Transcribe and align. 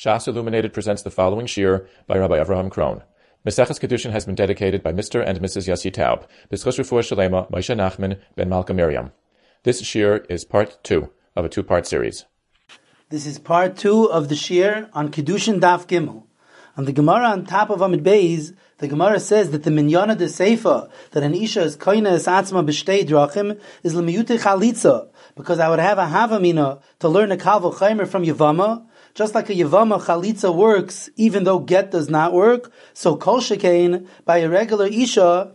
Shas 0.00 0.26
Illuminated 0.26 0.72
presents 0.72 1.02
the 1.02 1.10
following 1.10 1.44
shiur 1.44 1.86
by 2.06 2.16
Rabbi 2.16 2.38
Avrohom 2.38 2.70
Krohn. 2.70 3.02
Meseches 3.46 3.78
Kiddushin 3.78 4.12
has 4.12 4.24
been 4.24 4.34
dedicated 4.34 4.82
by 4.82 4.94
Mr. 4.94 5.22
and 5.22 5.38
Mrs. 5.40 5.68
Yossi 5.68 5.92
Taub, 5.92 6.26
B'schus 6.50 6.78
Refuah 6.78 7.02
Shalema, 7.02 7.50
Moshe 7.50 7.76
Nachman, 7.76 8.18
Ben 8.34 8.48
Malka 8.48 8.72
Miriam. 8.72 9.12
This 9.64 9.82
shiur 9.82 10.24
is 10.30 10.46
part 10.46 10.82
two 10.82 11.10
of 11.36 11.44
a 11.44 11.50
two-part 11.50 11.86
series. 11.86 12.24
This 13.10 13.26
is 13.26 13.38
part 13.38 13.76
two 13.76 14.10
of 14.10 14.30
the 14.30 14.36
shiur 14.36 14.88
on 14.94 15.10
Kiddushin 15.10 15.60
Daf 15.60 15.86
Gimel. 15.86 16.22
On 16.78 16.86
the 16.86 16.92
Gemara 16.92 17.26
on 17.26 17.44
top 17.44 17.68
of 17.68 17.82
Amid 17.82 18.02
Beis, 18.02 18.56
the 18.78 18.88
Gemara 18.88 19.20
says 19.20 19.50
that 19.50 19.64
the 19.64 19.70
minyana 19.70 20.16
de 20.16 20.24
seifa, 20.24 20.88
that 21.10 21.22
an 21.22 21.34
isha 21.34 21.60
is 21.60 21.76
koina 21.76 22.12
es 22.12 22.24
atzma 22.24 22.64
b'shtei 22.66 23.06
drachim, 23.06 23.60
is 23.82 23.94
lemiyute 23.94 24.40
chalitza, 24.40 25.10
because 25.34 25.58
I 25.58 25.68
would 25.68 25.78
have 25.78 25.98
a 25.98 26.06
havamina 26.06 26.80
to 27.00 27.08
learn 27.10 27.32
a 27.32 27.36
kalvo 27.36 27.74
chaimer 27.74 28.08
from 28.08 28.24
Yavama, 28.24 28.86
just 29.14 29.34
like 29.34 29.50
a 29.50 29.54
Yavama 29.54 30.00
Chalitza 30.00 30.54
works, 30.54 31.10
even 31.16 31.44
though 31.44 31.58
Get 31.58 31.90
does 31.90 32.08
not 32.08 32.32
work, 32.32 32.72
so 32.92 33.16
Kol 33.16 33.40
Shekain, 33.40 34.06
by 34.24 34.38
a 34.38 34.48
regular 34.48 34.86
Isha, 34.86 35.52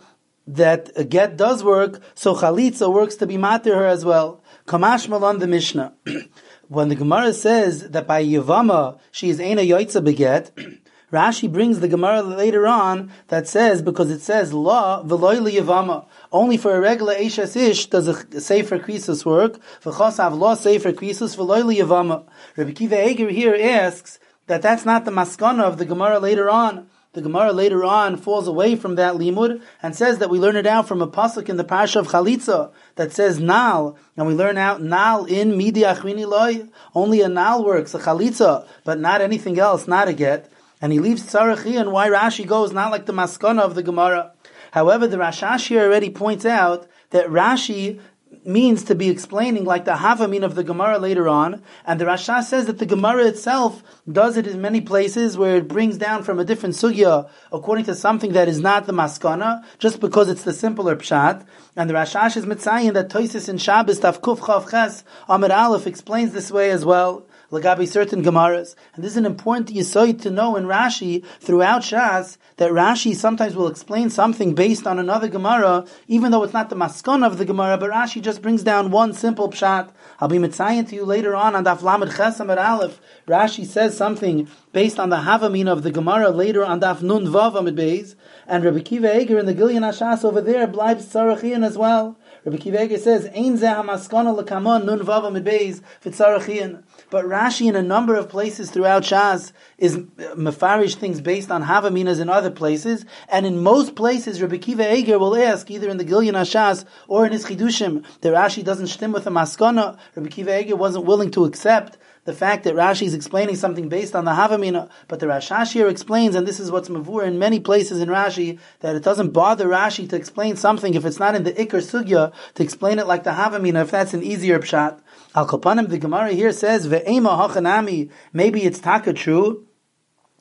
that 0.48 0.92
a 0.96 1.04
Get 1.04 1.38
does 1.38 1.64
work, 1.64 2.02
so 2.14 2.36
Chalitza 2.36 2.92
works 2.92 3.16
to 3.16 3.28
be 3.28 3.38
Matir 3.38 3.76
her 3.76 3.86
as 3.86 4.06
well. 4.06 4.44
Kamash 4.68 5.08
Malon 5.08 5.40
the 5.40 5.48
Mishnah. 5.48 5.94
when 6.68 6.90
the 6.90 6.96
Gemara 6.96 7.34
says 7.34 7.90
that 7.90 8.08
by 8.08 8.24
Yavama, 8.24 9.00
she 9.12 9.30
is 9.30 9.40
Eina 9.40 9.68
Yoitza 9.68 10.04
Beget, 10.04 10.52
Rashi 11.12 11.52
brings 11.52 11.80
the 11.80 11.88
Gemara 11.88 12.24
later 12.24 12.66
on 12.68 13.12
that 13.28 13.48
says, 13.48 13.82
because 13.82 14.10
it 14.10 14.22
says, 14.22 14.54
La 14.54 15.04
v'loy 15.04 15.52
yavama. 15.52 16.06
Only 16.32 16.58
for 16.58 16.76
a 16.76 16.82
regular 16.82 17.14
Eishes 17.14 17.56
Ish 17.56 17.88
does 17.88 18.08
a 18.08 18.42
Sefer 18.42 18.80
Krisus 18.80 19.24
work. 19.26 19.60
V'chosav 19.84 20.38
La 20.38 20.56
Sefer 20.56 20.92
Krisus 20.92 21.36
v'loy 21.36 21.78
yavama. 21.78 22.26
Rabbi 22.58 22.72
Kiva 22.72 23.08
Eger 23.08 23.30
here 23.30 23.56
asks 23.56 24.20
that 24.48 24.62
that's 24.62 24.86
not 24.86 25.06
the 25.06 25.12
maskana 25.12 25.64
of 25.64 25.78
the 25.78 25.86
Gemara 25.86 26.20
later 26.20 26.50
on. 26.50 26.88
The 27.14 27.22
Gemara 27.22 27.54
later 27.54 27.86
on 27.86 28.18
falls 28.18 28.46
away 28.46 28.76
from 28.76 28.96
that 28.96 29.14
limud 29.16 29.62
and 29.82 29.96
says 29.96 30.18
that 30.18 30.30
we 30.30 30.38
learn 30.38 30.58
it 30.58 30.68
out 30.68 30.86
from 30.86 31.02
a 31.02 31.08
pasuk 31.08 31.48
in 31.48 31.56
the 31.56 31.64
parsha 31.64 31.96
of 31.96 32.08
Chalitza 32.08 32.74
that 32.96 33.14
says 33.14 33.40
nal, 33.40 33.98
and 34.18 34.28
we 34.28 34.34
learn 34.34 34.58
out 34.58 34.82
nal 34.82 35.24
in 35.24 35.56
midi 35.56 35.84
achrini 35.84 36.28
loy. 36.28 36.68
Only 36.94 37.22
a 37.22 37.30
nal 37.30 37.64
works, 37.64 37.94
a 37.94 38.00
Chalitza, 38.00 38.68
but 38.84 39.00
not 39.00 39.22
anything 39.22 39.58
else, 39.58 39.88
not 39.88 40.10
a 40.10 40.14
get 40.14 40.52
and 40.82 40.92
he 40.92 41.00
leaves 41.00 41.24
Tzarachi 41.24 41.80
and 41.80 41.92
why 41.92 42.10
Rashi 42.10 42.46
goes 42.46 42.72
not 42.72 42.92
like 42.92 43.06
the 43.06 43.14
Maskana 43.14 43.62
of 43.62 43.76
the 43.76 43.84
Gemara. 43.84 44.34
However, 44.72 45.08
the 45.08 45.18
Rashash 45.18 45.68
here 45.68 45.84
already 45.84 46.10
points 46.10 46.46
out 46.46 46.88
that 47.12 47.28
Rashi 47.28 48.00
means 48.44 48.84
to 48.84 48.96
be 48.96 49.10
explaining 49.10 49.66
like 49.66 49.86
the 49.86 49.94
Havamin 49.94 50.44
of 50.44 50.56
the 50.56 50.64
Gemara 50.64 51.00
later 51.00 51.28
on, 51.28 51.64
and 51.86 52.00
the 52.00 52.06
Rasha 52.06 52.44
says 52.44 52.66
that 52.66 52.78
the 52.78 52.86
Gemara 52.86 53.26
itself 53.26 53.84
does 54.12 54.38
it 54.38 54.48
in 54.48 54.62
many 54.62 54.82
places 54.82 55.38
where 55.38 55.58
it 55.58 55.68
brings 55.68 55.98
down 55.98 56.24
from 56.24 56.40
a 56.40 56.46
different 56.46 56.76
sugya 56.76 57.30
according 57.52 57.86
to 57.86 57.96
something 57.96 58.34
that 58.34 58.48
is 58.48 58.60
not 58.60 58.86
the 58.86 58.94
maskana, 58.94 59.64
just 59.80 60.00
because 60.00 60.30
it's 60.30 60.44
the 60.44 60.54
simpler 60.54 60.96
pshat. 60.96 61.46
And 61.76 61.90
the 61.90 61.94
Rashash 61.94 62.38
is 62.38 62.46
mitzayin 62.46 62.94
that 62.94 63.10
Toisis 63.10 63.50
in 63.50 63.58
Shabbos 63.58 64.00
Tafkuf 64.00 64.40
Chav 64.40 64.70
Ches 64.70 65.04
Amid 65.28 65.52
Aleph 65.52 65.88
explains 65.88 66.34
this 66.34 66.52
way 66.52 66.70
as 66.70 66.86
well. 66.86 67.26
Lagabi 67.56 67.88
certain 67.88 68.24
Gemaras. 68.24 68.76
And 68.94 69.04
this 69.04 69.12
is 69.12 69.18
an 69.18 69.26
important 69.26 69.70
yisoid 69.70 70.22
to 70.24 70.32
know 70.32 70.56
in 70.56 70.66
Rashi 70.66 71.26
throughout 71.40 71.82
Shas 71.82 72.38
that 72.58 72.72
Rashi 72.72 73.16
sometimes 73.16 73.56
will 73.56 73.68
explain 73.68 74.10
something 74.10 74.54
based 74.54 74.86
on 74.86 75.00
another 75.00 75.28
Gemara, 75.28 75.86
even 76.08 76.32
though 76.32 76.44
it's 76.44 76.54
not 76.54 76.70
the 76.70 76.76
maskon 76.76 77.26
of 77.26 77.38
the 77.38 77.46
Gemara, 77.46 77.78
but 77.78 77.92
Rashi 77.92 78.22
just 78.22 78.42
brings 78.42 78.64
down 78.64 78.92
one 78.92 79.14
simple 79.14 79.50
pshat. 79.50 79.90
I'll 80.20 80.28
be 80.28 80.38
mitzayin 80.38 80.88
to 80.90 80.96
you 80.96 81.06
later 81.06 81.36
on 81.36 81.56
on 81.56 81.64
Daf 81.64 81.82
Lamed 81.82 82.12
Chesam 82.12 82.52
at 82.52 82.58
Aleph. 82.58 83.00
Rashi 83.28 83.66
says 83.66 83.96
something 83.96 84.48
based 84.72 85.00
on 85.00 85.10
the 85.10 85.18
Havamin 85.18 85.68
of 85.68 85.84
the 85.84 85.92
Gemara 85.92 86.32
later 86.32 86.66
on 86.66 86.82
Daf 86.82 87.02
Nun 87.02 87.28
Vav 87.28 87.56
Amid 87.56 87.76
Beis, 87.76 88.16
and 88.48 88.64
Rabbi 88.64 88.80
Kiva 88.80 89.20
Eger 89.20 89.40
in 89.40 89.46
the 89.46 89.54
Gilyan 89.54 89.82
Ashas 89.82 90.24
over 90.24 90.42
there 90.42 90.68
blives 90.68 91.06
Sarachian 91.06 91.66
as 91.66 91.78
well. 91.78 92.18
Rabbi 92.46 92.58
Kiva 92.58 92.98
says, 93.00 93.26
Ein 93.26 93.58
zeh 93.58 93.76
hamaskana 93.76 94.40
lekamon 94.40 94.86
nun 94.86 95.00
Vav 95.00 95.26
Amid 95.26 95.44
Beis 95.44 95.82
v'tzarachian. 96.04 96.84
But 97.10 97.26
Rashi 97.26 97.68
in 97.68 97.76
a 97.76 97.82
number 97.82 98.14
of 98.16 98.30
places 98.30 98.70
throughout 98.70 99.02
Shas 99.02 99.52
is 99.80 99.96
uh, 99.96 100.02
mafarish 100.36 100.94
things 100.94 101.22
based 101.22 101.50
on 101.50 101.64
Havaminas 101.64 102.22
in 102.22 102.30
other 102.30 102.52
places, 102.52 103.04
and 103.30 103.48
in 103.48 103.64
most 103.64 103.96
places 103.96 104.44
Rabbi 104.44 104.58
Kiva 104.58 104.96
Eger 104.96 105.18
will 105.18 105.36
ask, 105.36 105.72
either 105.72 105.90
in 105.90 105.98
the 105.98 106.06
Gilyan 106.06 106.34
Hashas 106.34 106.86
or 107.08 107.26
in 107.26 107.32
his 107.32 107.46
Chidushim, 107.46 108.06
that 108.22 108.32
Rashi 108.32 108.64
doesn't 108.64 108.88
stem 108.88 109.12
with 109.12 109.26
a 109.26 109.32
maskana. 109.32 109.98
Rabbi 110.16 110.30
Kiva 110.30 110.62
Eger 110.62 110.76
wasn't 110.76 111.06
willing 111.06 111.32
to 111.32 111.46
accept 111.46 111.98
the 112.26 112.34
fact 112.34 112.64
that 112.64 112.74
Rashi 112.74 113.04
is 113.04 113.14
explaining 113.14 113.56
something 113.56 113.88
based 113.88 114.16
on 114.16 114.26
the 114.26 114.32
Havamina, 114.32 114.90
but 115.08 115.20
the 115.20 115.28
Rashash 115.28 115.74
here 115.74 115.88
explains, 115.88 116.36
and 116.36 116.48
this 116.48 116.60
is 116.60 116.72
what's 116.72 116.90
mavur 116.90 117.26
in 117.26 117.40
many 117.40 117.60
places 117.60 118.02
in 118.02 118.10
Rashi, 118.10 118.60
that 118.82 118.96
it 118.96 119.04
doesn't 119.04 119.30
bother 119.30 119.68
Rashi 119.68 120.10
to 120.10 120.16
explain 120.16 120.56
something 120.56 120.96
if 120.96 121.06
it's 121.06 121.20
not 121.20 121.36
in 121.36 121.44
the 121.44 121.54
Iker 121.54 121.82
Sugya, 121.82 122.34
to 122.56 122.64
explain 122.64 122.98
it 122.98 123.06
like 123.06 123.24
the 123.24 123.30
Havamina, 123.30 123.84
if 123.84 123.92
that's 123.92 124.16
an 124.16 124.24
easier 124.24 124.60
pshat. 124.60 125.00
Al 125.36 125.48
Kapanim, 125.48 125.88
the 125.88 126.00
Gemara 126.00 126.32
here 126.32 126.52
says, 126.52 126.88
Ve'ema 126.88 127.48
hachanami, 127.48 128.10
maybe 128.34 128.64
it's 128.64 128.80
taka 128.80 129.14
true, 129.14 129.68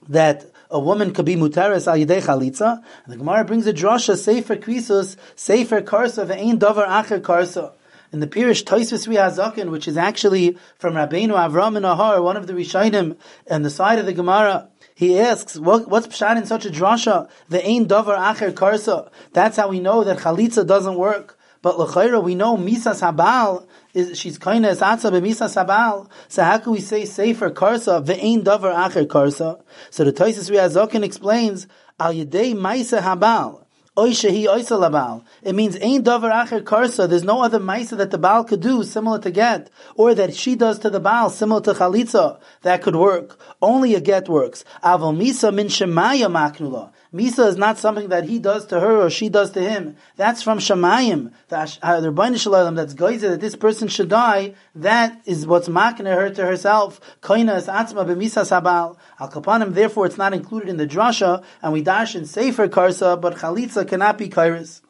that 0.08 0.46
a 0.70 0.80
woman 0.80 1.12
could 1.12 1.26
be 1.26 1.36
mutaris 1.36 1.86
al 1.86 1.98
yedei 1.98 2.22
chalitza. 2.22 2.82
The 3.06 3.18
Gemara 3.18 3.44
brings 3.44 3.66
a 3.66 3.74
drasha, 3.74 4.16
sefer 4.16 4.56
krisus, 4.56 5.16
sefer 5.36 5.82
karsa, 5.82 6.26
ve'ein 6.26 6.58
davar 6.58 6.86
acher 6.86 7.20
karsa. 7.20 7.72
In 8.14 8.20
the 8.20 8.28
Pirish 8.28 8.62
Toisvis 8.62 9.08
Hazakin, 9.08 9.70
which 9.70 9.88
is 9.88 9.96
actually 9.96 10.56
from 10.78 10.94
Rabbeinu 10.94 11.30
Avram 11.30 11.76
and 11.76 11.84
Ahar, 11.84 12.22
one 12.22 12.36
of 12.36 12.46
the 12.46 12.52
Rishonim, 12.52 13.16
and 13.48 13.64
the 13.64 13.70
side 13.70 13.98
of 13.98 14.06
the 14.06 14.12
Gemara, 14.12 14.68
he 14.94 15.18
asks, 15.18 15.58
what, 15.58 15.88
what's 15.88 16.06
pshat 16.06 16.36
in 16.36 16.46
such 16.46 16.64
a 16.64 16.70
drasha? 16.70 17.28
The 17.48 17.66
ain 17.66 17.88
davar 17.88 18.16
acher 18.16 18.52
karsa. 18.52 19.10
That's 19.32 19.56
how 19.56 19.66
we 19.66 19.80
know 19.80 20.04
that 20.04 20.18
chalitza 20.18 20.64
doesn't 20.64 20.94
work. 20.94 21.36
But 21.60 21.76
l'chayra, 21.76 22.22
we 22.22 22.36
know 22.36 22.56
misas 22.56 23.00
habal 23.02 23.66
is 23.94 24.16
she's 24.16 24.38
kind 24.38 24.64
of 24.64 24.78
atza 24.78 25.10
b'misas 25.10 25.60
habal. 25.60 26.08
So 26.28 26.44
how 26.44 26.58
can 26.58 26.70
we 26.70 26.80
say 26.80 27.06
sefer 27.06 27.50
karsa 27.50 28.06
ve'ein 28.06 28.44
davar 28.44 28.76
acher 28.76 29.08
karsa? 29.08 29.60
So 29.90 30.04
the 30.04 30.12
Toises 30.12 30.48
Riazokin 30.52 31.02
explains 31.02 31.66
al 31.98 32.14
yedei 32.14 32.54
maisa 32.54 33.00
habal. 33.00 33.63
It 33.96 35.54
means 35.54 35.76
ain 35.80 36.02
davar 36.02 36.32
acher 36.32 36.62
karsa. 36.62 37.08
There's 37.08 37.22
no 37.22 37.42
other 37.42 37.60
ma'isa 37.60 37.96
that 37.98 38.10
the 38.10 38.18
Baal 38.18 38.42
could 38.42 38.60
do 38.60 38.82
similar 38.82 39.20
to 39.20 39.30
get, 39.30 39.70
or 39.94 40.16
that 40.16 40.34
she 40.34 40.56
does 40.56 40.80
to 40.80 40.90
the 40.90 40.98
Baal 40.98 41.30
similar 41.30 41.60
to 41.60 41.74
chalitza 41.74 42.40
that 42.62 42.82
could 42.82 42.96
work. 42.96 43.38
Only 43.62 43.94
a 43.94 44.00
get 44.00 44.28
works. 44.28 44.64
Aval 44.82 45.16
misa 45.16 45.54
min 45.54 45.68
shemaya 45.68 46.26
maknula. 46.28 46.90
Misa 47.14 47.46
is 47.46 47.56
not 47.56 47.78
something 47.78 48.08
that 48.08 48.24
he 48.24 48.40
does 48.40 48.66
to 48.66 48.80
her 48.80 49.02
or 49.02 49.08
she 49.08 49.28
does 49.28 49.52
to 49.52 49.60
him. 49.60 49.96
That's 50.16 50.42
from 50.42 50.58
Shemayim. 50.58 51.32
The 51.46 51.58
uh, 51.58 52.00
Rebbeinu 52.00 52.40
Shalom, 52.40 52.74
that's 52.74 52.92
goyze 52.92 53.20
that 53.20 53.40
this 53.40 53.54
person 53.54 53.86
should 53.86 54.08
die. 54.08 54.54
That 54.74 55.22
is 55.24 55.46
what's 55.46 55.68
makne 55.68 56.12
her 56.12 56.30
to 56.30 56.44
herself. 56.44 57.00
Koina 57.22 57.56
is 57.56 57.68
atzma 57.68 58.04
b'misa 58.04 58.42
sabal. 58.42 58.96
Al 59.20 59.30
kapanim, 59.30 59.74
therefore 59.74 60.06
it's 60.06 60.18
not 60.18 60.34
included 60.34 60.68
in 60.68 60.76
the 60.76 60.88
drasha, 60.88 61.44
and 61.62 61.72
we 61.72 61.82
dash 61.82 62.16
in 62.16 62.26
Sefer 62.26 62.66
Karsa, 62.66 63.20
but 63.20 63.36
Chalitza 63.36 63.86
cannot 63.86 64.18
be 64.18 64.28
Kairis. 64.28 64.80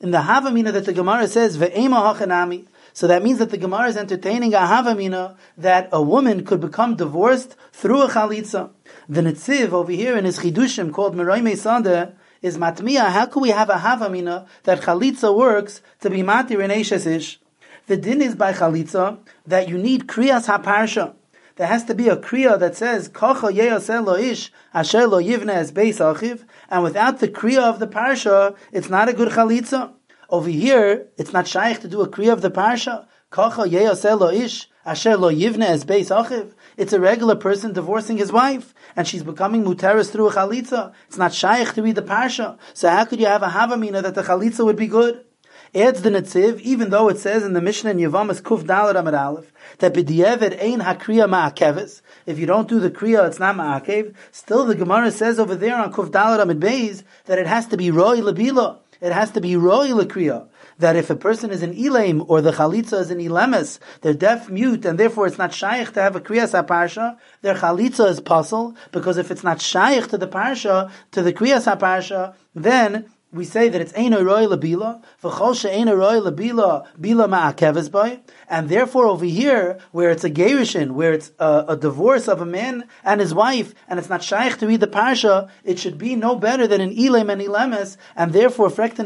In 0.00 0.10
the 0.10 0.18
Havamina 0.18 0.72
that 0.72 0.86
the 0.86 0.92
Gemara 0.94 1.28
says, 1.28 1.58
Ve'ema 1.58 2.14
hachanami, 2.14 2.66
so 2.94 3.08
that 3.08 3.24
means 3.24 3.40
that 3.40 3.50
the 3.50 3.58
Gemara 3.58 3.88
is 3.88 3.96
entertaining 3.96 4.54
a 4.54 4.58
Havamina 4.58 5.36
that 5.58 5.88
a 5.90 6.00
woman 6.00 6.44
could 6.44 6.60
become 6.60 6.94
divorced 6.94 7.56
through 7.72 8.02
a 8.02 8.08
Chalitza. 8.08 8.70
The 9.08 9.20
Netziv 9.20 9.72
over 9.72 9.90
here 9.90 10.16
in 10.16 10.24
his 10.24 10.38
Chidushim 10.38 10.92
called 10.92 11.16
Meromei 11.16 11.54
Sadeh 11.54 12.14
is 12.40 12.56
Matmiya. 12.56 13.10
How 13.10 13.26
can 13.26 13.42
we 13.42 13.48
have 13.48 13.68
a 13.68 13.74
Havamina 13.74 14.46
that 14.62 14.82
Chalitza 14.82 15.36
works 15.36 15.82
to 16.02 16.08
be 16.08 16.22
Matir 16.22 16.62
in 16.62 16.70
Ish? 16.70 17.40
The 17.88 17.96
din 17.96 18.22
is 18.22 18.36
by 18.36 18.52
Chalitza 18.52 19.18
that 19.44 19.68
you 19.68 19.76
need 19.76 20.06
Kriyas 20.06 20.46
HaParsha. 20.46 21.14
There 21.56 21.66
has 21.66 21.84
to 21.86 21.94
be 21.94 22.08
a 22.08 22.16
Kriya 22.16 22.58
that 22.60 22.76
says, 22.76 23.08
Kocha 23.08 23.52
Yeyosel 23.52 24.06
Lo 24.06 24.14
Ish, 24.14 24.52
Asher 24.72 25.06
Lo 25.06 25.20
Yivne 25.20 25.50
Es 25.50 25.72
Beis 25.72 25.98
Achiv, 25.98 26.44
and 26.68 26.84
without 26.84 27.18
the 27.18 27.28
Kriya 27.28 27.62
of 27.62 27.80
the 27.80 27.86
Parsha, 27.86 28.56
it's 28.72 28.88
not 28.88 29.08
a 29.08 29.12
good 29.12 29.32
Chalitza. 29.32 29.92
Over 30.34 30.50
here, 30.50 31.06
it's 31.16 31.32
not 31.32 31.46
shaykh 31.46 31.78
to 31.82 31.86
do 31.86 32.00
a 32.00 32.08
Kriya 32.08 32.32
of 32.32 32.42
the 32.42 32.50
Parsha. 32.50 33.06
Lo 33.36 34.30
Ish, 34.30 34.68
Asher 34.84 35.16
Lo 35.16 35.32
Yivne 35.32 35.62
Es 35.62 35.84
Beis 35.84 36.10
Achiv. 36.10 36.54
It's 36.76 36.92
a 36.92 36.98
regular 36.98 37.36
person 37.36 37.72
divorcing 37.72 38.16
his 38.16 38.32
wife, 38.32 38.74
and 38.96 39.06
she's 39.06 39.22
becoming 39.22 39.62
muteris 39.62 40.10
through 40.10 40.30
a 40.30 40.32
chalitza. 40.32 40.92
It's 41.06 41.16
not 41.16 41.32
shaykh 41.32 41.74
to 41.74 41.84
read 41.84 41.94
the 41.94 42.02
parsha. 42.02 42.58
So 42.72 42.88
how 42.88 43.04
could 43.04 43.20
you 43.20 43.26
have 43.26 43.44
a 43.44 43.48
havamina 43.50 44.02
that 44.02 44.16
the 44.16 44.24
chalitza 44.24 44.64
would 44.64 44.74
be 44.74 44.88
good? 44.88 45.24
Adds 45.72 46.02
the 46.02 46.10
Netziv, 46.10 46.60
even 46.60 46.90
though 46.90 47.08
it 47.08 47.18
says 47.18 47.44
in 47.44 47.52
the 47.52 47.60
Mishnah 47.60 47.90
in 47.90 47.98
Yavamas 47.98 48.40
Kuf 48.40 48.62
Dalet 48.62 48.96
Amid 48.96 49.14
Aleph, 49.14 49.52
that 49.78 49.92
b'di'evet 49.92 50.62
ein 50.62 50.80
hakriya 50.80 51.28
ma'akeves, 51.28 52.00
if 52.26 52.38
you 52.38 52.46
don't 52.46 52.68
do 52.68 52.78
the 52.78 52.92
kriya, 52.92 53.26
it's 53.26 53.40
not 53.40 53.56
ma'akev, 53.56 54.14
still 54.30 54.66
the 54.66 54.76
Gemara 54.76 55.10
says 55.10 55.40
over 55.40 55.56
there 55.56 55.76
on 55.76 55.92
Kuf 55.92 56.10
Dalet 56.10 56.40
Amid 56.40 56.60
Beis, 56.60 57.02
that 57.24 57.40
it 57.40 57.48
has 57.48 57.66
to 57.66 57.76
be 57.76 57.90
roi 57.90 58.18
lebila. 58.18 58.78
It 59.04 59.12
has 59.12 59.30
to 59.32 59.40
be 59.42 59.54
roy 59.54 59.88
lekriya. 59.88 60.48
That 60.78 60.96
if 60.96 61.10
a 61.10 61.14
person 61.14 61.50
is 61.50 61.62
an 61.62 61.74
elaim 61.74 62.24
or 62.26 62.40
the 62.40 62.52
chalitza 62.52 63.00
is 63.00 63.10
an 63.10 63.18
ilamis, 63.18 63.78
they're 64.00 64.14
deaf, 64.14 64.48
mute, 64.48 64.86
and 64.86 64.98
therefore 64.98 65.26
it's 65.26 65.36
not 65.36 65.52
shaykh 65.52 65.92
to 65.92 66.00
have 66.00 66.16
a 66.16 66.20
kriyas 66.20 66.52
parsha. 66.66 67.18
Their 67.42 67.54
chalitza 67.54 68.08
is 68.08 68.20
puzzle 68.20 68.74
because 68.92 69.18
if 69.18 69.30
it's 69.30 69.44
not 69.44 69.60
shaykh 69.60 70.08
to 70.08 70.16
the 70.16 70.26
parsha, 70.26 70.90
to 71.12 71.20
the 71.20 71.34
kriyas 71.34 71.66
parsha, 71.78 72.34
then 72.54 73.10
we 73.34 73.44
say 73.44 73.68
that 73.68 73.80
it's 73.80 73.92
Eino 73.94 74.24
Roy 74.24 74.46
Labila, 74.46 75.02
V'chol 75.22 75.60
She'eino 75.60 75.94
Roy 75.94 76.20
Labila, 76.20 76.86
Bila 76.98 77.28
Ma'akeves 77.28 78.20
and 78.48 78.68
therefore 78.68 79.06
over 79.06 79.24
here, 79.24 79.78
where 79.90 80.10
it's 80.10 80.22
a 80.22 80.30
Gerishin, 80.30 80.92
where 80.92 81.12
it's 81.12 81.32
a, 81.40 81.64
a, 81.68 81.76
divorce 81.76 82.28
of 82.28 82.40
a 82.40 82.46
man 82.46 82.84
and 83.02 83.20
his 83.20 83.34
wife, 83.34 83.74
and 83.88 83.98
it's 83.98 84.08
not 84.08 84.22
Shaykh 84.22 84.58
to 84.58 84.66
read 84.68 84.80
the 84.80 84.86
Parsha, 84.86 85.50
it 85.64 85.78
should 85.80 85.98
be 85.98 86.14
no 86.14 86.36
better 86.36 86.66
than 86.66 86.80
an 86.80 86.96
Elam 86.96 87.28
and 87.28 87.42
Ilames, 87.42 87.96
and 88.14 88.32
therefore 88.32 88.70
Frekta 88.70 89.04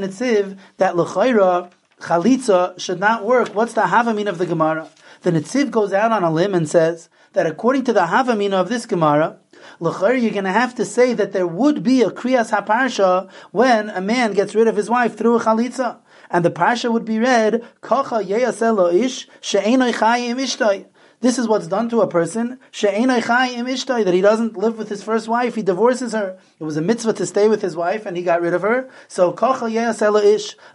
that 0.76 0.96
L'chayra, 0.96 1.70
Chalitza, 2.00 2.78
should 2.78 3.00
not 3.00 3.24
work. 3.24 3.54
What's 3.54 3.72
the 3.72 3.82
Havamin 3.82 4.28
of 4.28 4.38
the 4.38 4.46
Gemara? 4.46 4.90
The 5.22 5.32
Netziv 5.32 5.70
goes 5.70 5.92
out 5.92 6.12
on 6.12 6.22
a 6.22 6.30
limb 6.30 6.54
and 6.54 6.68
says 6.68 7.08
that 7.32 7.46
according 7.46 7.84
to 7.84 7.92
the 7.92 8.06
Havamin 8.06 8.52
of 8.52 8.68
this 8.68 8.86
Gemara, 8.86 9.38
L'chayr, 9.80 10.20
you're 10.20 10.30
going 10.30 10.44
to 10.44 10.52
have 10.52 10.74
to 10.74 10.84
say 10.84 11.12
that 11.14 11.32
there 11.32 11.46
would 11.46 11.82
be 11.82 12.02
a 12.02 12.10
kriyas 12.10 12.50
haparsha 12.50 13.30
when 13.52 13.90
a 13.90 14.00
man 14.00 14.32
gets 14.32 14.54
rid 14.54 14.68
of 14.68 14.76
his 14.76 14.90
wife 14.90 15.16
through 15.16 15.36
a 15.36 15.40
chalitza. 15.40 15.98
And 16.30 16.44
the 16.44 16.50
parsha 16.50 16.92
would 16.92 17.04
be 17.04 17.18
read, 17.18 17.64
Kocha 17.82 18.22
yeyaselo 18.24 18.92
ish, 18.92 19.28
she'enoi 19.40 19.92
chayim 19.94 20.36
ishtoi. 20.36 20.86
This 21.20 21.36
is 21.36 21.48
what's 21.48 21.66
done 21.66 21.88
to 21.88 22.00
a 22.00 22.06
person, 22.06 22.60
that 22.80 24.14
he 24.14 24.20
doesn't 24.20 24.56
live 24.56 24.78
with 24.78 24.88
his 24.88 25.02
first 25.02 25.26
wife, 25.26 25.56
he 25.56 25.62
divorces 25.62 26.12
her. 26.12 26.38
It 26.60 26.62
was 26.62 26.76
a 26.76 26.80
mitzvah 26.80 27.12
to 27.14 27.26
stay 27.26 27.48
with 27.48 27.60
his 27.60 27.74
wife 27.74 28.06
and 28.06 28.16
he 28.16 28.22
got 28.22 28.40
rid 28.40 28.54
of 28.54 28.62
her. 28.62 28.88
So, 29.08 29.30
a 29.30 29.34
chiddush 29.34 29.66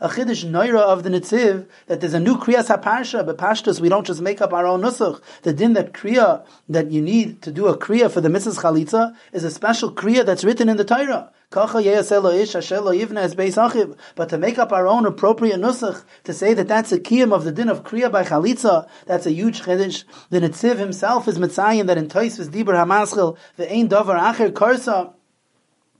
noira 0.01 0.81
of 0.81 1.03
the 1.03 1.09
Netziv, 1.09 1.65
that 1.87 2.01
there's 2.01 2.13
a 2.13 2.19
new 2.19 2.35
kriyas 2.35 2.67
haparsha, 2.67 3.25
but 3.25 3.37
pashtus, 3.37 3.79
we 3.79 3.87
don't 3.87 4.05
just 4.05 4.19
make 4.19 4.41
up 4.41 4.51
our 4.51 4.67
own 4.67 4.81
nusach. 4.81 5.21
The 5.43 5.53
din 5.53 5.73
that 5.73 5.93
kriya, 5.93 6.45
that 6.67 6.91
you 6.91 7.01
need 7.01 7.41
to 7.43 7.51
do 7.51 7.67
a 7.67 7.77
kriya 7.77 8.11
for 8.11 8.19
the 8.19 8.27
Mrs. 8.27 8.59
Chalitza, 8.59 9.15
is 9.31 9.45
a 9.45 9.51
special 9.51 9.93
kriya 9.93 10.25
that's 10.25 10.43
written 10.43 10.67
in 10.67 10.75
the 10.75 10.83
Torah. 10.83 11.31
But 11.53 11.69
to 14.29 14.37
make 14.39 14.57
up 14.57 14.71
our 14.71 14.87
own 14.87 15.05
appropriate 15.05 15.59
nusach, 15.59 16.03
to 16.23 16.33
say 16.33 16.55
that 16.55 16.67
that's 16.67 16.91
a 16.91 16.99
kiyam 16.99 17.31
of 17.31 17.43
the 17.43 17.51
din 17.51 17.69
of 17.69 17.83
kriya 17.83 18.11
by 18.11 18.23
chalitza, 18.23 18.87
that's 19.05 19.27
a 19.27 19.31
huge 19.31 19.61
chiddush. 19.61 20.03
The 20.31 20.39
Netziv 20.39 20.77
himself 20.79 21.27
is 21.27 21.37
mitzayin 21.37 21.85
that 21.87 21.99
in 21.99 22.07
Toisvis 22.07 22.49
Dibur 22.49 22.73
Hamaschil, 22.73 23.37
the 23.57 23.71
ein 23.71 23.87
davar 23.87 24.19
acher 24.19 24.51
karsa, 24.51 25.13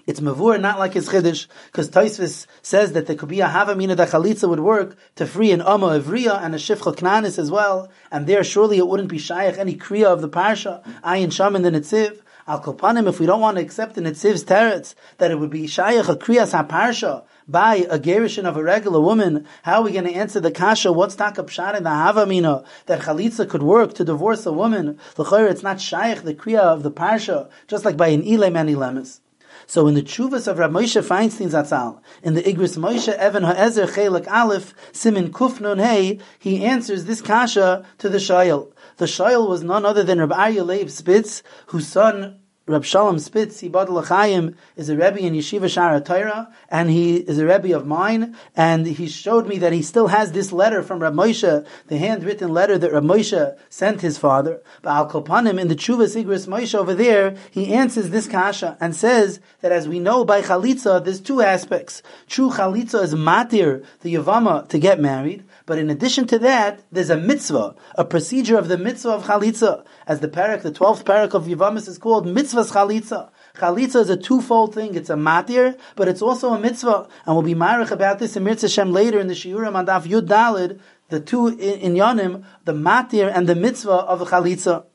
it's 0.08 0.20
mavur, 0.20 0.60
not 0.60 0.80
like 0.80 0.94
his 0.94 1.08
chiddush, 1.08 1.48
because 1.68 1.90
Taisvis 1.92 2.48
says 2.64 2.94
that 2.94 3.06
there 3.06 3.16
could 3.16 3.30
be 3.30 3.42
a 3.42 3.48
havamina 3.48 3.96
that 3.96 4.10
chalitza 4.10 4.50
would 4.50 4.60
work 4.60 4.98
to 5.16 5.28
free 5.28 5.52
an 5.52 5.62
amma 5.62 6.00
evriya 6.00 6.44
and 6.44 6.56
a 6.56 6.58
shifcha 6.58 6.96
knanis 6.96 7.38
as 7.38 7.52
well, 7.52 7.92
and 8.12 8.26
there 8.26 8.44
surely 8.44 8.80
it 8.80 8.88
wouldn't 8.88 9.10
be 9.10 9.20
shaykh 9.20 9.60
any 9.60 9.76
kriya 9.76 10.08
of 10.08 10.22
the 10.22 10.30
parsha, 10.30 10.84
ayin 11.04 11.32
sham 11.32 11.56
in 11.56 11.62
the 11.62 11.70
netziv. 11.70 12.20
Al 12.46 12.62
Kopanim, 12.62 13.08
if 13.08 13.22
we 13.22 13.26
don't 13.26 13.40
want 13.40 13.56
to 13.56 13.64
accept 13.64 13.96
the 13.96 14.02
Netziv's 14.02 14.44
teretz, 14.44 14.96
that 15.18 15.32
it 15.32 15.40
would 15.40 15.50
be 15.50 15.64
Shayach 15.64 16.10
a 16.10 16.16
Kriyas 16.18 16.52
HaParsha 16.52 17.24
by 17.48 17.76
a 17.90 17.98
gerishin 17.98 18.44
of 18.44 18.58
a 18.58 18.64
regular 18.64 19.00
woman, 19.00 19.48
how 19.64 19.80
are 19.80 19.84
we 19.84 19.94
going 19.94 20.04
to 20.04 20.14
answer 20.14 20.42
the 20.42 20.52
kasha? 20.52 20.92
What's 20.92 21.16
Takab 21.16 21.48
Pshat 21.48 21.78
in 21.78 21.84
the 21.84 21.90
Havamina 21.90 22.66
that 22.88 23.02
Chalitza 23.02 23.48
could 23.48 23.64
work 23.64 23.94
to 23.94 24.04
divorce 24.04 24.46
a 24.46 24.52
woman? 24.52 25.00
L'chayr, 25.18 25.50
it's 25.50 25.64
not 25.64 25.78
Shayach 25.78 26.24
the 26.24 26.36
Kriya 26.36 26.60
of 26.60 26.84
the 26.84 26.92
Parsha, 26.92 27.50
just 27.68 27.86
like 27.86 27.96
by 27.96 28.10
an 28.10 28.24
Ilem 28.24 28.58
and 28.58 28.70
Ilemis. 28.70 29.22
So 29.66 29.88
in 29.88 29.94
the 29.94 30.02
Chuvas 30.02 30.48
of 30.48 30.60
Rav 30.60 30.72
Moshe 30.72 31.02
Feinstein 31.02 31.50
Zatzal, 31.50 32.00
in 32.22 32.34
the 32.34 32.42
Igris 32.44 32.78
Moshe 32.78 33.14
Evan 33.14 33.44
Ha'ezer 33.44 33.88
Chelik 33.88 34.28
Aleph, 34.32 34.74
Simin 34.92 35.32
Kuf 35.32 35.60
Nun 35.60 35.80
Hey, 35.80 36.20
he 36.40 36.64
answers 36.64 37.06
this 37.06 37.22
kasha 37.22 37.86
to 37.98 38.10
the 38.10 38.18
Shayel. 38.18 38.72
The 38.98 39.06
Shail 39.06 39.50
was 39.50 39.64
none 39.64 39.86
other 39.86 40.04
than 40.04 40.20
Rabbi 40.20 40.52
Aryeh 40.52 40.66
Leib 40.66 40.90
Spitz, 40.90 41.42
whose 41.68 41.88
son 41.88 42.40
Rab 42.66 42.86
Shalom 42.86 43.20
Spitz, 43.20 43.62
Yibad 43.62 43.90
L'chaim, 43.90 44.56
is 44.78 44.88
a 44.88 44.96
Rebbe 44.96 45.20
in 45.20 45.34
Yeshiva 45.34 45.66
Shaarei 45.66 46.06
Torah, 46.06 46.50
and 46.70 46.90
he 46.90 47.18
is 47.18 47.38
a 47.38 47.46
Rebbe 47.46 47.76
of 47.76 47.86
mine, 47.86 48.38
and 48.56 48.88
he 48.88 49.06
showed 49.10 49.50
me 49.50 49.58
that 49.58 49.74
he 49.74 49.82
still 49.82 50.08
has 50.08 50.32
this 50.32 50.54
letter 50.54 50.82
from 50.82 51.00
Rab 51.00 51.14
Moshe, 51.14 51.66
the 51.88 51.98
handwritten 51.98 52.54
letter 52.54 52.78
that 52.78 52.94
Rab 52.94 53.04
Moshe 53.04 53.58
sent 53.70 54.00
his 54.00 54.18
father. 54.18 54.62
But 54.82 54.92
Al 54.92 55.10
Kopanim, 55.10 55.60
in 55.60 55.68
the 55.68 55.76
Tshuva 55.76 56.08
Sigris 56.08 56.48
Moshe 56.48 56.74
over 56.74 56.94
there, 56.94 57.36
he 57.52 57.74
answers 57.74 58.12
this 58.12 58.30
kasha, 58.30 58.78
and 58.80 58.96
says 58.96 59.42
that 59.60 59.74
as 59.74 59.90
we 59.90 60.00
know 60.00 60.24
by 60.24 60.42
Chalitza, 60.42 61.04
there's 61.04 61.20
two 61.20 61.42
aspects. 61.42 62.02
True 62.30 62.50
Chalitza 62.50 63.04
is 63.04 63.14
matir, 63.14 63.84
the 64.04 64.16
Yavama, 64.16 64.70
to 64.70 64.80
get 64.80 65.02
married, 65.02 65.44
but 65.66 65.78
in 65.78 65.90
addition 65.90 66.28
to 66.28 66.40
that, 66.40 66.82
there's 66.92 67.10
a 67.10 67.18
mitzvah, 67.18 67.76
a 67.96 68.04
procedure 68.04 68.58
of 68.58 68.68
the 68.68 68.78
mitzvah 68.78 69.12
of 69.12 69.24
chalitza. 69.24 69.86
As 70.06 70.20
the 70.20 70.28
parak, 70.28 70.62
the 70.62 70.72
twelfth 70.72 71.06
parak 71.06 71.34
of 71.34 71.46
Yivamis 71.46 71.88
is 71.88 71.98
called 71.98 72.26
mitzvah's 72.54 72.72
chalitza. 72.72 73.30
Chalitza 73.56 73.98
is 73.98 74.10
a 74.10 74.18
twofold 74.18 74.74
thing. 74.74 74.96
It's 74.96 75.10
a 75.10 75.16
matir, 75.16 75.78
but 75.96 76.08
it's 76.08 76.22
also 76.22 76.54
a 76.54 76.60
mitzvah. 76.60 77.08
And 77.26 77.36
we'll 77.36 77.44
be 77.44 77.56
marich 77.56 77.92
about 77.92 78.20
this 78.20 78.36
in 78.36 78.44
Mirza 78.44 78.70
Shem 78.70 78.92
later 78.92 79.20
in 79.20 79.28
the 79.28 79.34
Shiurim 79.34 79.78
and 79.78 79.88
Daf 79.88 80.04
Yud 80.04 80.28
Dalid, 80.28 80.80
the 81.10 81.20
two 81.20 81.48
in 81.48 81.94
Yonim, 81.94 82.44
the 82.66 82.74
matir 82.74 83.32
and 83.34 83.48
the 83.48 83.56
mitzvah 83.56 83.92
of 83.92 84.20
the 84.20 84.26
chalitza. 84.26 84.86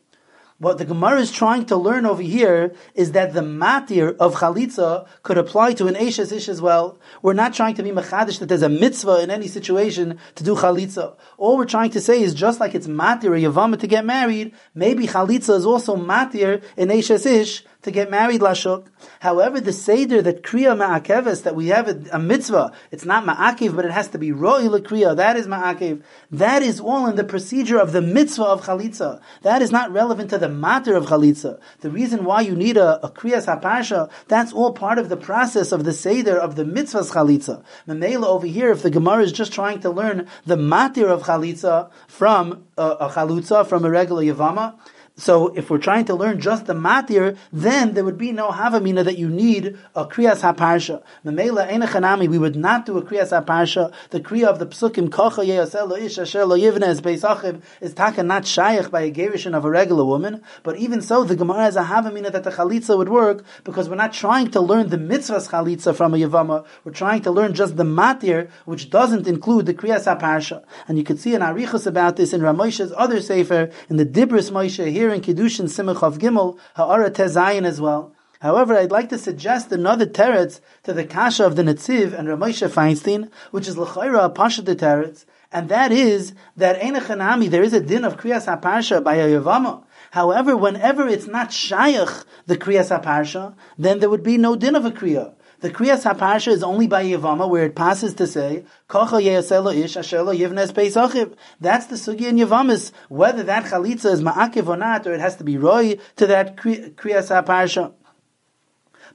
What 0.60 0.78
the 0.78 0.84
Gemara 0.84 1.20
is 1.20 1.30
trying 1.30 1.66
to 1.66 1.76
learn 1.76 2.04
over 2.04 2.20
here 2.20 2.74
is 2.96 3.12
that 3.12 3.32
the 3.32 3.42
matir 3.42 4.16
of 4.16 4.34
chalitza 4.34 5.06
could 5.22 5.38
apply 5.38 5.74
to 5.74 5.86
an 5.86 5.94
Eishes 5.94 6.32
ish 6.32 6.48
as 6.48 6.60
well. 6.60 6.98
We're 7.22 7.32
not 7.32 7.54
trying 7.54 7.76
to 7.76 7.84
be 7.84 7.90
machadish 7.90 8.40
that 8.40 8.48
there's 8.48 8.62
a 8.62 8.68
mitzvah 8.68 9.22
in 9.22 9.30
any 9.30 9.46
situation 9.46 10.18
to 10.34 10.42
do 10.42 10.56
chalitza. 10.56 11.14
All 11.36 11.56
we're 11.58 11.64
trying 11.64 11.90
to 11.90 12.00
say 12.00 12.20
is 12.20 12.34
just 12.34 12.58
like 12.58 12.74
it's 12.74 12.88
matir 12.88 13.26
or 13.26 13.38
yavama 13.38 13.78
to 13.78 13.86
get 13.86 14.04
married, 14.04 14.52
maybe 14.74 15.06
chalitza 15.06 15.54
is 15.54 15.64
also 15.64 15.94
matir 15.94 16.64
in 16.76 16.88
Eishes 16.88 17.24
ish 17.24 17.64
to 17.88 17.92
get 17.92 18.10
married 18.10 18.40
lashuk. 18.40 18.86
However, 19.20 19.60
the 19.60 19.72
seder 19.72 20.22
that 20.22 20.42
kriya 20.42 20.76
ma'akeves 20.76 21.42
that 21.42 21.56
we 21.56 21.68
have 21.68 21.88
a, 21.88 22.16
a, 22.16 22.18
mitzvah, 22.18 22.72
it's 22.90 23.04
not 23.04 23.24
ma'akev, 23.24 23.74
but 23.74 23.84
it 23.84 23.90
has 23.90 24.08
to 24.08 24.18
be 24.18 24.30
ro'il 24.30 24.78
kriya. 24.80 25.16
That 25.16 25.36
is 25.36 25.46
ma'akev. 25.46 26.02
That 26.30 26.62
is 26.62 26.80
all 26.80 27.06
in 27.06 27.16
the 27.16 27.24
procedure 27.24 27.78
of 27.78 27.92
the 27.92 28.02
mitzvah 28.02 28.44
of 28.44 28.64
chalitza. 28.66 29.20
That 29.42 29.62
is 29.62 29.72
not 29.72 29.90
relevant 29.90 30.30
to 30.30 30.38
the 30.38 30.48
matter 30.48 30.94
of 30.94 31.06
chalitza. 31.06 31.58
The 31.80 31.90
reason 31.90 32.24
why 32.24 32.42
you 32.42 32.54
need 32.54 32.76
a, 32.76 33.04
a 33.04 33.10
kriyas 33.10 33.46
hapasha, 33.46 34.10
that's 34.28 34.52
all 34.52 34.72
part 34.72 34.98
of 34.98 35.08
the 35.08 35.16
process 35.16 35.72
of 35.72 35.84
the 35.84 35.92
seder 35.92 36.38
of 36.38 36.56
the 36.56 36.64
mitzvah's 36.64 37.12
chalitza. 37.12 37.64
Memela 37.88 38.26
over 38.26 38.46
here, 38.46 38.70
if 38.70 38.82
the 38.82 38.90
Gemara 38.90 39.22
is 39.22 39.32
just 39.32 39.52
trying 39.52 39.80
to 39.80 39.90
learn 39.90 40.28
the 40.44 40.56
matir 40.56 41.08
of 41.08 41.22
chalitza 41.22 41.90
from 42.06 42.64
a, 42.76 42.82
a 42.82 43.08
chalutza, 43.10 43.66
from 43.66 43.84
a 43.84 43.90
regular 43.90 44.22
yavama, 44.22 44.74
so 45.18 45.48
if 45.48 45.68
we're 45.68 45.78
trying 45.78 46.04
to 46.04 46.14
learn 46.14 46.40
just 46.40 46.66
the 46.66 46.74
matir, 46.74 47.36
then 47.52 47.94
there 47.94 48.04
would 48.04 48.18
be 48.18 48.30
no 48.30 48.50
havamina 48.50 49.04
that 49.04 49.18
you 49.18 49.28
need 49.28 49.76
a 49.96 50.06
kriyas 50.06 50.42
haparsha. 50.42 51.02
Memela 51.24 51.68
enechanami, 51.68 52.28
we 52.28 52.38
would 52.38 52.54
not 52.54 52.86
do 52.86 52.96
a 52.98 53.02
kriyas 53.02 53.30
haparsha. 53.30 53.92
The 54.10 54.20
kriya 54.20 54.44
of 54.44 54.60
the 54.60 54.66
psukim 54.66 55.08
kocha 55.08 55.44
yeyasel 55.44 56.00
ish 56.00 56.18
asher 56.18 56.44
yivne 56.44 56.84
es 56.84 57.00
beisachim 57.00 57.62
is 57.80 57.94
taka 57.94 58.22
not 58.22 58.44
shayach 58.44 58.92
by 58.92 59.02
a 59.02 59.10
gerishin 59.10 59.56
of 59.56 59.64
a 59.64 59.70
regular 59.70 60.04
woman. 60.04 60.40
But 60.62 60.76
even 60.76 61.02
so, 61.02 61.24
the 61.24 61.34
Gemara 61.34 61.62
has 61.62 61.74
a 61.74 61.82
havamina 61.82 62.30
that 62.30 62.44
the 62.44 62.50
chalitza 62.50 62.96
would 62.96 63.08
work 63.08 63.44
because 63.64 63.88
we're 63.88 63.96
not 63.96 64.12
trying 64.12 64.52
to 64.52 64.60
learn 64.60 64.90
the 64.90 64.98
mitzvahs 64.98 65.50
chalitza 65.50 65.96
from 65.96 66.14
a 66.14 66.18
yavama. 66.18 66.64
We're 66.84 66.92
trying 66.92 67.22
to 67.22 67.32
learn 67.32 67.54
just 67.54 67.76
the 67.76 67.82
matir, 67.82 68.50
which 68.66 68.88
doesn't 68.88 69.26
include 69.26 69.66
the 69.66 69.74
kriyas 69.74 70.04
haparsha. 70.04 70.62
And 70.86 70.96
you 70.96 71.02
can 71.02 71.18
see 71.18 71.34
an 71.34 71.42
arichus 71.42 71.88
about 71.88 72.14
this 72.14 72.32
in 72.32 72.40
Ramosha's 72.40 72.92
other 72.96 73.20
sefer 73.20 73.72
in 73.90 73.96
the 73.96 74.06
Dibris 74.06 74.52
Moshe 74.52 74.88
here 74.88 75.07
here 75.08 75.14
in 75.14 75.22
Kiddushin 75.22 75.66
Simach 75.66 76.02
of 76.02 76.18
Gimel, 76.18 76.58
Ha'ara 76.74 77.10
Tezayin 77.10 77.64
as 77.64 77.80
well. 77.80 78.14
However, 78.40 78.76
I'd 78.76 78.90
like 78.90 79.08
to 79.08 79.18
suggest 79.18 79.72
another 79.72 80.04
teretz 80.04 80.60
to 80.84 80.92
the 80.92 81.04
kasha 81.04 81.46
of 81.46 81.56
the 81.56 81.62
Netziv 81.62 82.12
and 82.12 82.28
Ramosha 82.28 82.68
Feinstein, 82.68 83.30
which 83.50 83.66
is 83.66 83.78
l'chayra 83.78 84.32
pasha 84.34 84.60
the 84.62 84.76
teretz, 84.76 85.24
and 85.50 85.70
that 85.70 85.92
is 85.92 86.34
that 86.58 86.78
Einachanami, 86.80 87.48
there 87.48 87.62
is 87.62 87.72
a 87.72 87.80
din 87.80 88.04
of 88.04 88.18
Kriyas 88.18 88.46
HaParsha 88.46 89.02
by 89.02 89.14
a 89.14 89.28
Yavama. 89.28 89.82
However, 90.10 90.54
whenever 90.54 91.08
it's 91.08 91.26
not 91.26 91.48
Shayach, 91.48 92.26
the 92.46 92.58
Kriyas 92.58 92.96
HaParsha, 92.96 93.54
then 93.78 94.00
there 94.00 94.10
would 94.10 94.22
be 94.22 94.36
no 94.36 94.56
din 94.56 94.76
of 94.76 94.84
a 94.84 94.90
Kriya. 94.90 95.32
The 95.60 95.70
Kriyas 95.70 96.04
HaParsha 96.04 96.52
is 96.52 96.62
only 96.62 96.86
by 96.86 97.04
Yavama, 97.04 97.48
where 97.48 97.64
it 97.64 97.74
passes 97.74 98.14
to 98.14 98.28
say, 98.28 98.64
Kocha 98.88 99.20
Yeaselo 99.20 99.74
Ish 99.74 99.96
Ashelo 99.96 100.36
Yivnes 100.36 100.72
Beisachiv. 100.72 101.34
That's 101.60 101.86
the 101.86 101.96
Sugi 101.96 102.28
in 102.28 102.36
Yavamis, 102.36 102.92
whether 103.08 103.42
that 103.42 103.64
Chalitza 103.64 104.12
is 104.12 104.22
Ma'akiv 104.22 104.68
or 104.68 104.76
not, 104.76 105.04
or 105.08 105.14
it 105.14 105.20
has 105.20 105.34
to 105.36 105.44
be 105.44 105.58
Roy 105.58 105.98
to 106.14 106.28
that 106.28 106.56
Kriyas 106.56 106.94
HaParsha. 106.94 107.92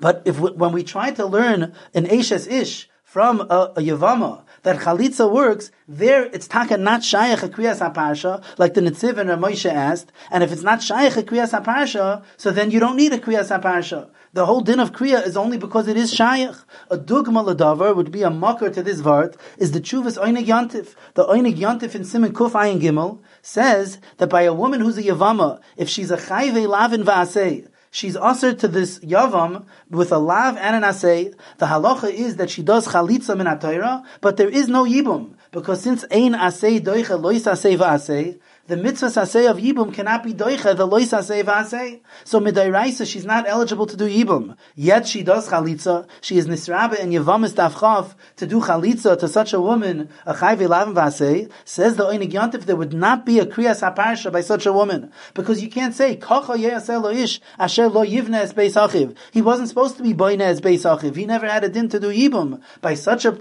But 0.01 0.23
if 0.25 0.37
we, 0.37 0.51
when 0.51 0.73
we 0.73 0.83
try 0.83 1.11
to 1.11 1.25
learn 1.25 1.73
an 1.93 2.07
Eshes 2.07 2.51
Ish 2.51 2.89
from 3.03 3.39
a, 3.39 3.73
a 3.77 3.81
Yavama, 3.81 4.43
that 4.63 4.79
chalitza 4.79 5.29
works, 5.29 5.71
there 5.87 6.25
it's 6.25 6.47
taka 6.47 6.77
not 6.77 7.01
shayach 7.01 7.43
a 7.43 7.49
kriyas 7.49 7.79
haparsha, 7.79 8.43
like 8.57 8.73
the 8.73 8.81
Netziv 8.81 9.17
and 9.17 9.29
Ramosha 9.29 9.71
asked, 9.71 10.11
and 10.31 10.43
if 10.43 10.51
it's 10.51 10.63
not 10.63 10.79
shayach 10.79 11.17
a 11.17 11.23
kriyas 11.23 11.51
haparsha, 11.51 12.23
so 12.37 12.49
then 12.49 12.71
you 12.71 12.79
don't 12.79 12.95
need 12.95 13.13
a 13.13 13.19
kriyas 13.19 13.49
haparsha. 13.49 14.09
The 14.33 14.47
whole 14.47 14.61
din 14.61 14.79
of 14.79 14.93
kriya 14.93 15.23
is 15.27 15.37
only 15.37 15.59
because 15.59 15.87
it 15.87 15.95
is 15.95 16.11
shayach. 16.11 16.63
A 16.89 16.97
dugma 16.97 17.45
ladavar 17.45 17.95
would 17.95 18.11
be 18.11 18.23
a 18.23 18.31
mocker 18.31 18.71
to 18.71 18.81
this 18.81 18.99
vart, 18.99 19.35
is 19.59 19.73
the 19.73 19.79
chuvas 19.79 20.17
oinig 20.17 20.47
yantif. 20.47 20.95
The 21.13 21.23
oinig 21.25 21.55
yantif 21.55 21.93
in 21.93 22.03
Simon 22.03 22.33
Kuf 22.33 22.53
Ayin 22.53 22.81
Gimel 22.81 23.19
says 23.43 23.99
that 24.17 24.31
by 24.31 24.41
a 24.41 24.53
woman 24.53 24.81
who's 24.81 24.97
a 24.97 25.03
yavama, 25.03 25.61
if 25.77 25.87
she's 25.87 26.09
a 26.09 26.17
chayve 26.17 26.67
lavin 26.67 27.03
va'aseh, 27.03 27.67
she's 27.91 28.15
ushered 28.15 28.57
to 28.57 28.67
this 28.67 28.97
yavam 29.01 29.67
with 29.91 30.11
a 30.11 30.17
lav 30.17 30.57
and 30.57 30.77
an 30.77 30.81
asay. 30.81 31.35
The 31.59 31.67
halacha 31.67 32.11
is 32.11 32.37
that 32.37 32.49
she 32.49 32.63
does 32.63 32.87
chalitza 32.87 33.37
min 33.37 34.03
but 34.19 34.37
there 34.37 34.49
is 34.49 34.67
no 34.67 34.83
yibum 34.83 35.35
because 35.51 35.81
since 35.81 36.05
ein 36.09 36.33
asay 36.33 36.79
doicha 36.79 37.21
lois 37.21 37.43
asay 37.43 37.77
va'asay, 37.77 38.39
the 38.65 38.77
mitzvah 38.77 39.07
saseh 39.07 39.51
of 39.51 39.57
Yibum 39.57 39.93
cannot 39.93 40.23
be 40.23 40.33
doicha, 40.33 40.73
the 40.73 40.87
lois 40.87 41.11
saseh 41.11 41.43
v'aseh. 41.43 41.99
So 42.23 42.39
midairaisa, 42.39 43.05
she's 43.05 43.25
not 43.25 43.45
eligible 43.45 43.85
to 43.87 43.97
do 43.97 44.07
Yibum. 44.07 44.55
Yet 44.73 45.05
she 45.05 45.21
does 45.21 45.49
chalitza. 45.49 46.07
She 46.21 46.37
is 46.37 46.47
nisrabe 46.47 46.97
and 46.97 47.11
yevamis 47.11 47.55
tafchav 47.55 48.15
to 48.37 48.47
do 48.47 48.61
chalitza 48.61 49.19
to 49.19 49.27
such 49.27 49.51
a 49.51 49.59
woman, 49.59 50.07
a 50.25 50.33
chayv 50.33 50.59
elavim 50.59 50.93
v'aseh. 50.93 51.51
Says 51.65 51.97
the 51.97 52.05
oinig 52.05 52.31
yontif, 52.31 52.61
there 52.61 52.77
would 52.77 52.93
not 52.93 53.25
be 53.25 53.39
a 53.39 53.45
kriyas 53.45 53.81
haparsha 53.81 54.31
by 54.31 54.39
such 54.39 54.65
a 54.65 54.71
woman. 54.71 55.11
Because 55.33 55.61
you 55.61 55.69
can't 55.69 55.93
say, 55.93 56.15
kocha 56.15 56.57
ye'aseh 56.57 57.01
lo 57.01 57.09
ish, 57.09 57.41
asher 57.59 57.89
lo 57.89 58.05
yivne 58.05 58.35
es 58.35 58.53
beis 58.53 58.75
achiv. 58.75 59.13
He 59.31 59.41
wasn't 59.41 59.67
supposed 59.67 59.97
to 59.97 60.03
be 60.03 60.13
boine 60.13 60.39
es 60.39 60.61
beis 60.61 60.85
achiv. 60.85 61.17
He 61.17 61.25
never 61.25 61.49
had 61.49 61.65
a 61.65 61.69
din 61.69 61.89
to 61.89 61.99
do 61.99 62.07
Yibum. 62.07 62.61
By 62.79 62.93
such 62.93 63.25
a, 63.25 63.33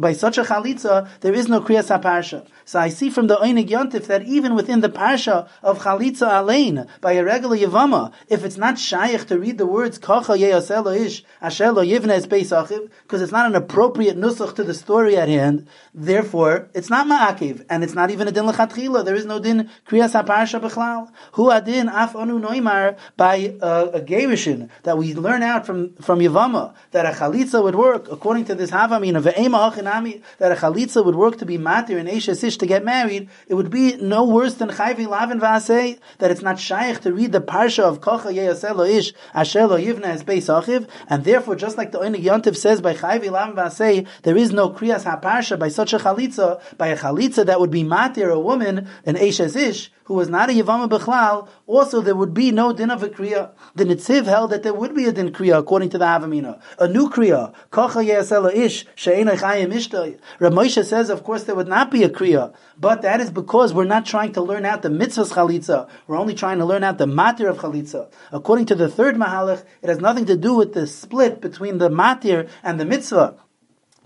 by 0.00 0.14
such 0.14 0.38
a 0.38 0.44
chalitza, 0.44 1.06
there 1.20 1.34
is 1.34 1.48
no 1.48 1.60
kriyas 1.60 1.94
haparsha. 1.94 2.46
So 2.64 2.78
I 2.78 2.88
see 2.88 3.10
from 3.10 3.26
the 3.26 3.36
oinig 3.36 3.68
yontif 3.68 4.06
that 4.06 4.22
even 4.22 4.54
with 4.54 4.69
in 4.70 4.80
the 4.80 4.88
parsha 4.88 5.48
of 5.62 5.80
Chalitza 5.80 6.28
Alein 6.28 6.88
by 7.00 7.12
a 7.12 7.24
regular 7.24 7.56
Yavama, 7.56 8.12
if 8.28 8.44
it's 8.44 8.56
not 8.56 8.78
shaykh 8.78 9.26
to 9.26 9.38
read 9.38 9.58
the 9.58 9.66
words 9.66 9.98
Kacha 9.98 10.32
Yeyaselo 10.32 10.98
Ish 10.98 11.24
Asher 11.42 11.72
Lo 11.72 11.84
Yivne 11.84 12.10
Es 12.10 12.26
Beisachiv, 12.26 12.90
because 13.02 13.20
it's 13.20 13.32
not 13.32 13.46
an 13.46 13.56
appropriate 13.56 14.16
nusach 14.16 14.54
to 14.54 14.64
the 14.64 14.74
story 14.74 15.16
at 15.16 15.28
hand, 15.28 15.66
therefore 15.92 16.68
it's 16.74 16.88
not 16.88 17.06
Ma'akiv, 17.06 17.66
and 17.68 17.82
it's 17.82 17.94
not 17.94 18.10
even 18.10 18.28
a 18.28 18.32
din 18.32 18.44
lechatchila. 18.44 19.04
There 19.04 19.14
is 19.14 19.26
no 19.26 19.38
din 19.38 19.68
Kriyas 19.88 20.20
HaParsha 20.20 20.60
Bechlal. 20.60 21.10
Hu 21.32 21.50
adin 21.50 21.88
af 21.88 22.12
onu 22.14 22.40
noimar 22.40 22.96
by 23.16 23.56
uh, 23.60 23.90
a 23.94 24.00
Gerishin 24.00 24.68
that 24.84 24.96
we 24.96 25.14
learn 25.14 25.42
out 25.42 25.66
from 25.66 25.94
from 25.94 26.20
Yavama 26.20 26.74
that 26.92 27.06
a 27.06 27.10
Chalitza 27.10 27.62
would 27.62 27.74
work 27.74 28.10
according 28.10 28.44
to 28.46 28.54
this 28.54 28.70
Havamin 28.70 29.16
of 29.16 29.24
Ve'ema 29.24 29.72
Achinami 29.72 30.22
that 30.38 30.52
a 30.52 30.54
Chalitza 30.54 31.04
would 31.04 31.16
work 31.16 31.38
to 31.38 31.46
be 31.46 31.58
matir 31.58 31.98
and 31.98 32.08
Eshes 32.08 32.44
Ish 32.44 32.58
to 32.58 32.66
get 32.66 32.84
married. 32.84 33.28
It 33.48 33.54
would 33.54 33.70
be 33.70 33.96
no 33.96 34.24
worse 34.24 34.54
than 34.60 34.70
chayvi 34.70 35.08
lavin 35.08 35.40
that 35.40 36.30
it's 36.30 36.42
not 36.42 36.58
shaykh 36.58 37.00
to 37.00 37.12
read 37.12 37.32
the 37.32 37.40
parsha 37.40 37.82
of 37.82 38.00
kocha 38.00 38.32
yeyaselo 38.32 38.88
ish 38.88 39.12
asher 39.34 39.66
lo 39.66 39.76
yivna 39.76 40.04
es 40.04 40.22
beis 40.22 40.46
achiv, 40.48 40.88
and 41.08 41.24
therefore 41.24 41.56
just 41.56 41.76
like 41.76 41.90
the 41.90 41.98
Oinig 41.98 42.22
Yontiv 42.22 42.56
says 42.56 42.80
by 42.80 42.94
chayvi 42.94 43.30
lavin 43.30 43.56
v'asei, 43.56 44.06
there 44.22 44.36
is 44.36 44.52
no 44.52 44.70
kriyas 44.70 45.04
haparsha 45.04 45.58
by 45.58 45.68
such 45.68 45.92
a 45.92 45.98
chalitza, 45.98 46.60
by 46.78 46.86
a 46.86 46.96
chalitza 46.96 47.44
that 47.44 47.58
would 47.58 47.70
be 47.70 47.82
matir 47.82 48.32
a 48.32 48.38
woman 48.38 48.86
an 49.04 49.16
eshes 49.16 49.56
ish 49.56 49.90
who 50.10 50.16
was 50.16 50.28
not 50.28 50.50
a 50.50 50.52
Yavama 50.52 50.88
Bechlal, 50.88 51.46
also 51.68 52.00
there 52.00 52.16
would 52.16 52.34
be 52.34 52.50
no 52.50 52.72
din 52.72 52.90
of 52.90 53.00
a 53.00 53.08
Kriya. 53.08 53.52
The 53.76 53.84
Netziv 53.84 54.24
held 54.24 54.50
that 54.50 54.64
there 54.64 54.74
would 54.74 54.92
be 54.92 55.04
a 55.04 55.12
din 55.12 55.30
Kriya 55.32 55.60
according 55.60 55.90
to 55.90 55.98
the 55.98 56.04
Havamina. 56.04 56.60
A 56.80 56.88
new 56.88 57.08
Kriya. 57.08 57.54
Kocha 57.70 58.04
Yasela 58.04 58.52
Ish, 58.52 58.86
She'ena 58.96 59.36
Chayim 59.36 59.72
Ishtay. 59.72 60.18
Rav 60.40 60.52
Moshe 60.52 60.84
says, 60.84 61.10
of 61.10 61.22
course, 61.22 61.44
there 61.44 61.54
would 61.54 61.68
not 61.68 61.92
be 61.92 62.02
a 62.02 62.08
Kriya. 62.08 62.52
But 62.76 63.02
that 63.02 63.20
is 63.20 63.30
because 63.30 63.72
we're 63.72 63.84
not 63.84 64.04
trying 64.04 64.32
to 64.32 64.42
learn 64.42 64.64
out 64.64 64.82
the 64.82 64.88
mitzvahs 64.88 65.30
chalitza. 65.30 65.88
We're 66.08 66.18
only 66.18 66.34
trying 66.34 66.58
to 66.58 66.64
learn 66.64 66.82
out 66.82 66.98
the 66.98 67.06
matir 67.06 67.48
of 67.48 67.58
chalitza. 67.58 68.10
According 68.32 68.66
to 68.66 68.74
the 68.74 68.88
third 68.88 69.14
mahalach, 69.14 69.62
it 69.80 69.88
has 69.88 70.00
nothing 70.00 70.26
to 70.26 70.36
do 70.36 70.54
with 70.54 70.74
the 70.74 70.88
split 70.88 71.40
between 71.40 71.78
the 71.78 71.88
matir 71.88 72.48
and 72.64 72.80
the 72.80 72.84
mitzvah. 72.84 73.36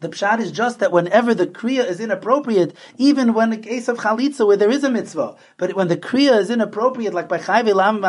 The 0.04 0.10
pshat 0.10 0.38
is 0.38 0.52
just 0.52 0.80
that 0.80 0.92
whenever 0.92 1.32
the 1.32 1.46
kriya 1.46 1.88
is 1.88 1.98
inappropriate, 1.98 2.76
even 2.98 3.32
when 3.32 3.48
the 3.48 3.56
case 3.56 3.88
of 3.88 3.96
chalitza 3.96 4.46
where 4.46 4.58
there 4.58 4.68
is 4.68 4.84
a 4.84 4.90
mitzvah, 4.90 5.34
but 5.56 5.72
when 5.74 5.88
the 5.88 5.96
kriya 5.96 6.38
is 6.38 6.50
inappropriate, 6.50 7.14
like 7.14 7.26
by 7.26 7.38
chayv 7.38 7.66
elam 7.66 8.04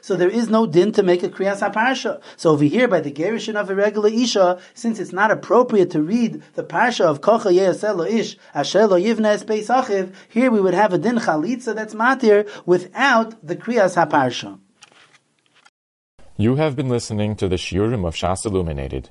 so 0.00 0.16
there 0.16 0.30
is 0.30 0.48
no 0.48 0.64
din 0.64 0.92
to 0.92 1.02
make 1.02 1.22
a 1.22 1.28
kriya 1.28 1.54
saparsha. 1.54 2.22
So 2.38 2.52
over 2.52 2.64
here, 2.64 2.88
by 2.88 3.00
the 3.00 3.12
gerushin 3.12 3.56
of 3.56 3.68
a 3.68 3.74
regular 3.74 4.08
isha, 4.08 4.58
since 4.72 4.98
it's 4.98 5.12
not 5.12 5.30
appropriate 5.30 5.90
to 5.90 6.00
read 6.00 6.42
the 6.54 6.64
parsha 6.64 7.04
of 7.04 7.20
kocha 7.20 7.52
yeaselo 7.52 8.10
ish 8.10 8.38
asher 8.54 8.86
lo 8.86 8.98
yivna 8.98 9.34
es 9.34 9.44
achiv, 9.44 10.14
here 10.30 10.50
we 10.50 10.58
would 10.58 10.72
have 10.72 10.94
a 10.94 10.98
din 10.98 11.16
chalitza 11.16 11.74
that's 11.74 11.92
matir 11.92 12.48
without 12.64 13.46
the 13.46 13.56
kriya 13.56 13.92
saparsha. 13.94 14.58
You 16.38 16.54
have 16.54 16.76
been 16.76 16.88
listening 16.88 17.36
to 17.36 17.46
the 17.46 17.56
shiurim 17.56 18.06
of 18.06 18.14
Shas 18.14 18.46
Illuminated. 18.46 19.10